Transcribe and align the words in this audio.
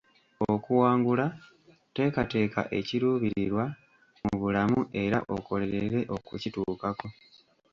Okuwangula, 0.51 1.25
teekateeka 1.93 2.61
ekiruubirirwa 2.79 3.65
mu 4.25 4.33
bulamu 4.41 4.79
era 5.03 5.17
okolerere 5.35 5.99
okukituukako. 6.15 7.07